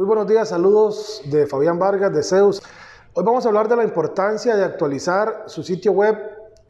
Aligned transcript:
Muy 0.00 0.06
buenos 0.06 0.26
días, 0.26 0.48
saludos 0.48 1.20
de 1.26 1.46
Fabián 1.46 1.78
Vargas 1.78 2.10
de 2.10 2.22
Zeus. 2.22 2.62
Hoy 3.12 3.22
vamos 3.22 3.44
a 3.44 3.48
hablar 3.48 3.68
de 3.68 3.76
la 3.76 3.84
importancia 3.84 4.56
de 4.56 4.64
actualizar 4.64 5.42
su 5.44 5.62
sitio 5.62 5.92
web 5.92 6.16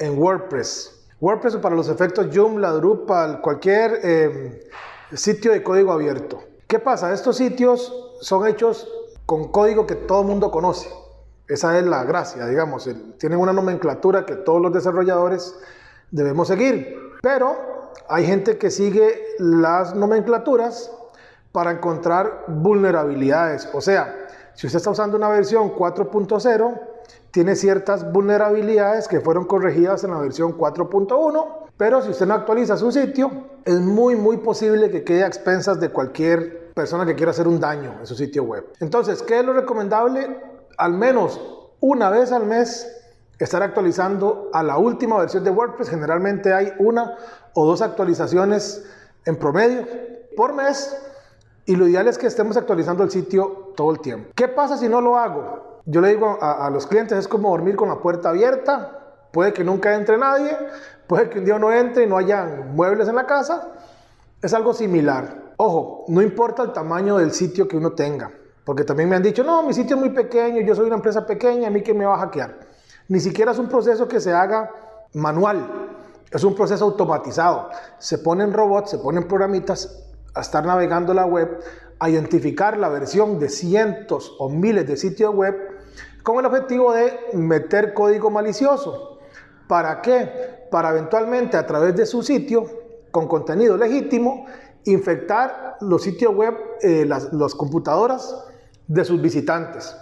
en 0.00 0.20
WordPress. 0.20 1.06
WordPress 1.20 1.58
para 1.58 1.76
los 1.76 1.88
efectos 1.88 2.26
Joomla, 2.34 2.72
Drupal, 2.72 3.40
cualquier 3.40 4.00
eh, 4.02 4.68
sitio 5.12 5.52
de 5.52 5.62
código 5.62 5.92
abierto. 5.92 6.42
¿Qué 6.66 6.80
pasa? 6.80 7.12
Estos 7.12 7.36
sitios 7.36 7.94
son 8.20 8.48
hechos 8.48 8.88
con 9.26 9.52
código 9.52 9.86
que 9.86 9.94
todo 9.94 10.22
el 10.22 10.26
mundo 10.26 10.50
conoce. 10.50 10.90
Esa 11.46 11.78
es 11.78 11.86
la 11.86 12.02
gracia, 12.02 12.46
digamos. 12.46 12.90
Tienen 13.16 13.38
una 13.38 13.52
nomenclatura 13.52 14.26
que 14.26 14.34
todos 14.34 14.60
los 14.60 14.72
desarrolladores 14.72 15.54
debemos 16.10 16.48
seguir. 16.48 16.96
Pero 17.22 17.92
hay 18.08 18.26
gente 18.26 18.58
que 18.58 18.72
sigue 18.72 19.22
las 19.38 19.94
nomenclaturas 19.94 20.90
para 21.52 21.72
encontrar 21.72 22.44
vulnerabilidades. 22.48 23.68
O 23.72 23.80
sea, 23.80 24.28
si 24.54 24.66
usted 24.66 24.78
está 24.78 24.90
usando 24.90 25.16
una 25.16 25.28
versión 25.28 25.74
4.0, 25.74 26.80
tiene 27.30 27.54
ciertas 27.54 28.10
vulnerabilidades 28.12 29.08
que 29.08 29.20
fueron 29.20 29.44
corregidas 29.44 30.04
en 30.04 30.10
la 30.10 30.18
versión 30.18 30.56
4.1, 30.56 31.46
pero 31.76 32.02
si 32.02 32.10
usted 32.10 32.26
no 32.26 32.34
actualiza 32.34 32.76
su 32.76 32.90
sitio, 32.92 33.30
es 33.64 33.80
muy, 33.80 34.16
muy 34.16 34.38
posible 34.38 34.90
que 34.90 35.04
quede 35.04 35.24
a 35.24 35.26
expensas 35.26 35.80
de 35.80 35.90
cualquier 35.90 36.72
persona 36.74 37.06
que 37.06 37.14
quiera 37.14 37.30
hacer 37.30 37.48
un 37.48 37.60
daño 37.60 37.96
en 38.00 38.06
su 38.06 38.14
sitio 38.14 38.44
web. 38.44 38.66
Entonces, 38.80 39.22
¿qué 39.22 39.40
es 39.40 39.44
lo 39.44 39.52
recomendable? 39.52 40.38
Al 40.76 40.92
menos 40.92 41.40
una 41.80 42.10
vez 42.10 42.32
al 42.32 42.46
mes 42.46 42.96
estar 43.38 43.62
actualizando 43.62 44.50
a 44.52 44.62
la 44.62 44.76
última 44.76 45.18
versión 45.18 45.44
de 45.44 45.50
WordPress. 45.50 45.88
Generalmente 45.88 46.52
hay 46.52 46.72
una 46.78 47.16
o 47.54 47.64
dos 47.66 47.80
actualizaciones 47.82 48.84
en 49.24 49.36
promedio 49.36 49.86
por 50.36 50.52
mes 50.54 50.96
y 51.70 51.76
lo 51.76 51.86
ideal 51.86 52.08
es 52.08 52.18
que 52.18 52.26
estemos 52.26 52.56
actualizando 52.56 53.04
el 53.04 53.12
sitio 53.12 53.74
todo 53.76 53.92
el 53.92 54.00
tiempo. 54.00 54.32
¿Qué 54.34 54.48
pasa 54.48 54.76
si 54.76 54.88
no 54.88 55.00
lo 55.00 55.16
hago? 55.16 55.82
Yo 55.86 56.00
le 56.00 56.08
digo 56.08 56.36
a, 56.40 56.68
los 56.68 56.84
clientes, 56.84 57.16
es 57.16 57.28
como 57.28 57.50
dormir 57.50 57.76
con 57.76 57.88
la 57.88 58.00
puerta 58.00 58.30
abierta. 58.30 58.98
Puede 59.30 59.52
que 59.52 59.62
nunca 59.62 59.94
entre 59.94 60.18
nadie, 60.18 60.50
puede 61.06 61.30
que 61.30 61.38
un 61.38 61.44
día 61.44 61.60
no 61.60 61.72
entre 61.72 62.02
y 62.02 62.06
no 62.08 62.16
haya 62.16 62.44
muebles 62.74 63.06
en 63.06 63.14
la 63.14 63.24
casa. 63.24 63.68
Es 64.42 64.52
algo 64.52 64.74
similar. 64.74 65.52
Ojo, 65.58 66.06
no 66.08 66.20
importa 66.20 66.64
el 66.64 66.72
tamaño 66.72 67.18
del 67.18 67.30
sitio 67.30 67.68
que 67.68 67.76
uno 67.76 67.92
tenga. 67.92 68.32
Porque 68.64 68.82
también 68.82 69.08
me 69.08 69.14
han 69.14 69.22
dicho, 69.22 69.44
no, 69.44 69.62
mi 69.62 69.72
sitio 69.72 69.94
es 69.94 70.00
muy 70.00 70.10
pequeño, 70.10 70.62
yo 70.62 70.74
soy 70.74 70.86
una 70.86 70.96
empresa 70.96 71.24
pequeña, 71.24 71.68
a 71.68 71.70
mí 71.70 71.84
que 71.84 71.94
me 71.94 72.04
va 72.04 72.16
a 72.16 72.18
hackear. 72.18 72.52
Ni 73.06 73.20
siquiera 73.20 73.52
es 73.52 73.60
un 73.60 73.68
proceso 73.68 74.08
que 74.08 74.18
se 74.18 74.32
haga 74.32 74.72
manual, 75.14 75.68
es 76.32 76.42
un 76.42 76.56
proceso 76.56 76.84
automatizado. 76.84 77.70
Se 77.98 78.18
ponen 78.18 78.52
robots, 78.52 78.90
se 78.90 78.98
ponen 78.98 79.28
programitas 79.28 80.09
a 80.34 80.40
estar 80.40 80.64
navegando 80.64 81.14
la 81.14 81.26
web, 81.26 81.60
a 81.98 82.08
identificar 82.08 82.76
la 82.76 82.88
versión 82.88 83.38
de 83.38 83.48
cientos 83.48 84.34
o 84.38 84.48
miles 84.48 84.86
de 84.86 84.96
sitios 84.96 85.34
web 85.34 85.54
con 86.22 86.38
el 86.38 86.46
objetivo 86.46 86.92
de 86.92 87.18
meter 87.34 87.94
código 87.94 88.30
malicioso. 88.30 89.18
¿Para 89.66 90.00
qué? 90.02 90.66
Para 90.70 90.90
eventualmente 90.90 91.56
a 91.56 91.66
través 91.66 91.94
de 91.96 92.06
su 92.06 92.22
sitio, 92.22 92.66
con 93.10 93.28
contenido 93.28 93.76
legítimo, 93.76 94.46
infectar 94.84 95.76
los 95.80 96.02
sitios 96.02 96.34
web, 96.34 96.54
eh, 96.82 97.04
las, 97.06 97.54
computadoras 97.54 98.34
de 98.86 99.04
sus 99.04 99.20
visitantes. 99.20 99.94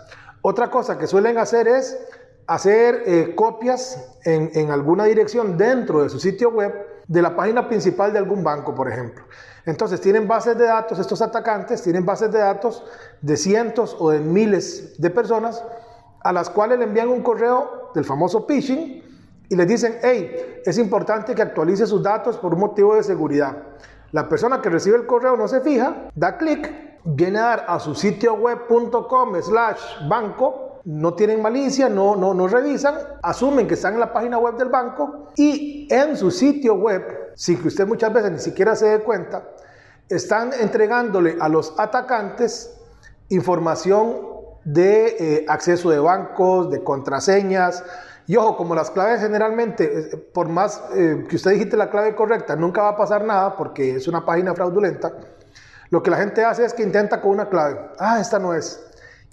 Otra 0.42 0.70
cosa 0.70 0.98
que 0.98 1.06
suelen 1.06 1.38
hacer 1.38 1.68
es 1.68 1.98
hacer 2.46 3.02
eh, 3.06 3.34
copias 3.34 4.18
en, 4.24 4.50
en 4.54 4.70
alguna 4.70 5.04
dirección 5.04 5.58
dentro 5.58 6.02
de 6.02 6.08
su 6.08 6.18
sitio 6.18 6.50
web 6.50 6.72
de 7.08 7.22
la 7.22 7.34
página 7.34 7.66
principal 7.68 8.12
de 8.12 8.18
algún 8.18 8.44
banco, 8.44 8.74
por 8.74 8.90
ejemplo. 8.90 9.24
Entonces 9.64 10.00
tienen 10.00 10.28
bases 10.28 10.56
de 10.56 10.66
datos, 10.66 10.98
estos 10.98 11.20
atacantes 11.22 11.82
tienen 11.82 12.04
bases 12.04 12.30
de 12.30 12.38
datos 12.38 12.84
de 13.20 13.36
cientos 13.36 13.96
o 13.98 14.10
de 14.10 14.20
miles 14.20 15.00
de 15.00 15.10
personas 15.10 15.64
a 16.20 16.32
las 16.32 16.50
cuales 16.50 16.78
le 16.78 16.84
envían 16.84 17.08
un 17.08 17.22
correo 17.22 17.90
del 17.94 18.04
famoso 18.04 18.46
phishing 18.46 19.02
y 19.48 19.56
les 19.56 19.66
dicen, 19.66 19.98
hey, 20.02 20.60
es 20.64 20.78
importante 20.78 21.34
que 21.34 21.42
actualice 21.42 21.86
sus 21.86 22.02
datos 22.02 22.36
por 22.36 22.52
un 22.52 22.60
motivo 22.60 22.94
de 22.94 23.02
seguridad. 23.02 23.56
La 24.12 24.28
persona 24.28 24.60
que 24.60 24.68
recibe 24.68 24.96
el 24.96 25.06
correo 25.06 25.36
no 25.36 25.48
se 25.48 25.60
fija, 25.60 26.10
da 26.14 26.36
clic, 26.36 26.70
viene 27.04 27.38
a 27.38 27.42
dar 27.42 27.64
a 27.68 27.80
su 27.80 27.94
sitio 27.94 28.34
web.com 28.34 29.34
slash 29.40 30.08
banco 30.08 30.67
no 30.84 31.14
tienen 31.14 31.42
malicia, 31.42 31.88
no, 31.88 32.16
no, 32.16 32.34
no 32.34 32.48
revisan, 32.48 32.94
asumen 33.22 33.66
que 33.66 33.74
están 33.74 33.94
en 33.94 34.00
la 34.00 34.12
página 34.12 34.38
web 34.38 34.56
del 34.56 34.68
banco 34.68 35.28
y 35.36 35.88
en 35.90 36.16
su 36.16 36.30
sitio 36.30 36.74
web, 36.74 37.32
sin 37.34 37.60
que 37.60 37.68
usted 37.68 37.86
muchas 37.86 38.12
veces 38.12 38.32
ni 38.32 38.38
siquiera 38.38 38.74
se 38.74 38.86
dé 38.86 38.98
cuenta, 39.00 39.44
están 40.08 40.52
entregándole 40.52 41.36
a 41.40 41.48
los 41.48 41.74
atacantes 41.78 42.74
información 43.28 44.38
de 44.64 45.16
eh, 45.18 45.44
acceso 45.48 45.90
de 45.90 45.98
bancos, 45.98 46.70
de 46.70 46.82
contraseñas. 46.82 47.84
Y 48.26 48.36
ojo, 48.36 48.56
como 48.56 48.74
las 48.74 48.90
claves 48.90 49.20
generalmente, 49.20 49.84
eh, 49.84 50.16
por 50.16 50.48
más 50.48 50.82
eh, 50.94 51.24
que 51.28 51.36
usted 51.36 51.52
digite 51.52 51.76
la 51.76 51.90
clave 51.90 52.14
correcta, 52.14 52.56
nunca 52.56 52.82
va 52.82 52.90
a 52.90 52.96
pasar 52.96 53.24
nada 53.24 53.56
porque 53.56 53.96
es 53.96 54.08
una 54.08 54.24
página 54.24 54.54
fraudulenta. 54.54 55.12
Lo 55.90 56.02
que 56.02 56.10
la 56.10 56.18
gente 56.18 56.44
hace 56.44 56.64
es 56.64 56.74
que 56.74 56.82
intenta 56.82 57.20
con 57.20 57.30
una 57.30 57.48
clave. 57.48 57.80
Ah, 57.98 58.20
esta 58.20 58.38
no 58.38 58.52
es 58.52 58.87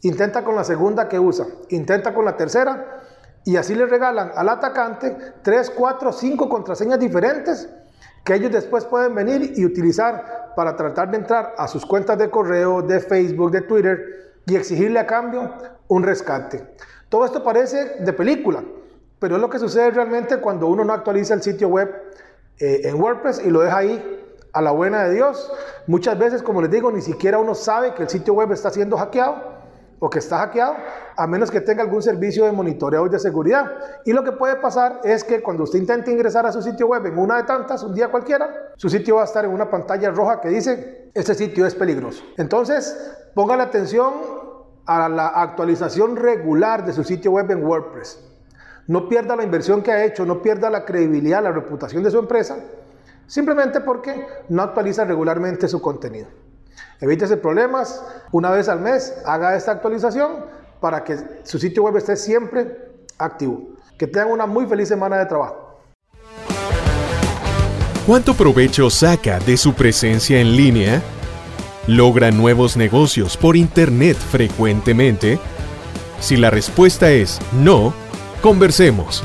intenta 0.07 0.43
con 0.43 0.55
la 0.55 0.63
segunda 0.63 1.09
que 1.09 1.19
usa, 1.19 1.47
intenta 1.69 2.13
con 2.13 2.25
la 2.25 2.37
tercera 2.37 3.01
y 3.43 3.57
así 3.57 3.73
le 3.73 3.87
regalan 3.87 4.31
al 4.35 4.49
atacante 4.49 5.17
tres, 5.41 5.71
cuatro, 5.71 6.11
cinco 6.11 6.47
contraseñas 6.47 6.99
diferentes 6.99 7.67
que 8.23 8.35
ellos 8.35 8.51
después 8.51 8.85
pueden 8.85 9.15
venir 9.15 9.53
y 9.55 9.65
utilizar 9.65 10.53
para 10.55 10.75
tratar 10.75 11.09
de 11.09 11.17
entrar 11.17 11.53
a 11.57 11.67
sus 11.67 11.85
cuentas 11.85 12.17
de 12.19 12.29
correo, 12.29 12.81
de 12.83 12.99
Facebook, 12.99 13.51
de 13.51 13.61
Twitter 13.61 14.33
y 14.45 14.55
exigirle 14.55 14.99
a 14.99 15.07
cambio 15.07 15.51
un 15.87 16.03
rescate. 16.03 16.75
Todo 17.09 17.25
esto 17.25 17.43
parece 17.43 17.97
de 17.99 18.13
película, 18.13 18.63
pero 19.19 19.35
es 19.35 19.41
lo 19.41 19.49
que 19.49 19.57
sucede 19.57 19.89
realmente 19.89 20.37
cuando 20.37 20.67
uno 20.67 20.85
no 20.85 20.93
actualiza 20.93 21.33
el 21.33 21.41
sitio 21.41 21.67
web 21.69 21.91
eh, 22.59 22.81
en 22.83 23.01
WordPress 23.01 23.43
y 23.43 23.49
lo 23.49 23.61
deja 23.61 23.77
ahí 23.77 24.21
a 24.53 24.61
la 24.61 24.69
buena 24.69 25.03
de 25.05 25.15
Dios. 25.15 25.51
Muchas 25.87 26.17
veces, 26.17 26.43
como 26.43 26.61
les 26.61 26.69
digo, 26.69 26.91
ni 26.91 27.01
siquiera 27.01 27.39
uno 27.39 27.55
sabe 27.55 27.95
que 27.95 28.03
el 28.03 28.09
sitio 28.09 28.35
web 28.35 28.51
está 28.51 28.69
siendo 28.69 28.97
hackeado 28.97 29.54
o 29.99 30.09
que 30.09 30.19
está 30.19 30.39
hackeado, 30.39 30.75
a 31.15 31.27
menos 31.27 31.49
que 31.49 31.61
tenga 31.61 31.81
algún 31.81 32.01
servicio 32.01 32.45
de 32.45 32.51
monitoreo 32.51 33.05
y 33.05 33.09
de 33.09 33.19
seguridad. 33.19 33.71
Y 34.05 34.13
lo 34.13 34.23
que 34.23 34.33
puede 34.33 34.57
pasar 34.57 34.99
es 35.03 35.23
que 35.23 35.41
cuando 35.41 35.63
usted 35.63 35.79
intente 35.79 36.11
ingresar 36.11 36.45
a 36.45 36.51
su 36.51 36.61
sitio 36.61 36.87
web 36.87 37.05
en 37.05 37.17
una 37.17 37.37
de 37.37 37.43
tantas, 37.43 37.83
un 37.83 37.95
día 37.95 38.09
cualquiera, 38.09 38.73
su 38.75 38.89
sitio 38.89 39.15
va 39.15 39.21
a 39.21 39.25
estar 39.25 39.45
en 39.45 39.51
una 39.51 39.69
pantalla 39.69 40.11
roja 40.11 40.41
que 40.41 40.49
dice, 40.49 41.09
este 41.13 41.33
sitio 41.33 41.65
es 41.65 41.75
peligroso. 41.75 42.23
Entonces, 42.37 43.15
póngale 43.33 43.63
atención 43.63 44.13
a 44.85 45.09
la 45.09 45.27
actualización 45.27 46.15
regular 46.15 46.85
de 46.85 46.93
su 46.93 47.03
sitio 47.03 47.31
web 47.31 47.49
en 47.51 47.65
WordPress. 47.65 48.19
No 48.87 49.09
pierda 49.09 49.35
la 49.35 49.43
inversión 49.43 49.81
que 49.81 49.91
ha 49.91 50.03
hecho, 50.03 50.25
no 50.25 50.41
pierda 50.41 50.69
la 50.69 50.85
credibilidad, 50.85 51.41
la 51.41 51.51
reputación 51.51 52.03
de 52.03 52.11
su 52.11 52.19
empresa, 52.19 52.57
simplemente 53.25 53.81
porque 53.81 54.27
no 54.49 54.61
actualiza 54.61 55.05
regularmente 55.05 55.67
su 55.67 55.81
contenido. 55.81 56.27
Evítese 56.99 57.37
problemas. 57.37 58.03
Una 58.31 58.51
vez 58.51 58.69
al 58.69 58.79
mes 58.79 59.13
haga 59.25 59.55
esta 59.55 59.71
actualización 59.71 60.45
para 60.79 61.03
que 61.03 61.17
su 61.43 61.59
sitio 61.59 61.83
web 61.83 61.97
esté 61.97 62.15
siempre 62.15 62.93
activo. 63.17 63.61
Que 63.97 64.07
tengan 64.07 64.31
una 64.31 64.45
muy 64.45 64.65
feliz 64.65 64.87
semana 64.87 65.17
de 65.17 65.25
trabajo. 65.25 65.79
¿Cuánto 68.05 68.35
provecho 68.35 68.89
saca 68.89 69.39
de 69.39 69.57
su 69.57 69.73
presencia 69.73 70.39
en 70.39 70.55
línea? 70.55 71.01
¿Logra 71.87 72.31
nuevos 72.31 72.77
negocios 72.77 73.35
por 73.35 73.55
Internet 73.55 74.17
frecuentemente? 74.17 75.39
Si 76.19 76.37
la 76.37 76.49
respuesta 76.49 77.11
es 77.11 77.39
no, 77.51 77.93
conversemos. 78.41 79.23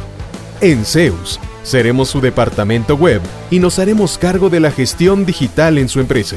En 0.61 0.85
Zeus, 0.85 1.39
seremos 1.63 2.09
su 2.09 2.21
departamento 2.21 2.97
web 2.97 3.21
y 3.51 3.59
nos 3.59 3.79
haremos 3.79 4.19
cargo 4.19 4.51
de 4.51 4.61
la 4.61 4.71
gestión 4.71 5.27
digital 5.27 5.79
en 5.79 5.89
su 5.89 6.01
empresa 6.01 6.37